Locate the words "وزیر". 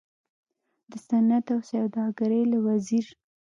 2.67-3.05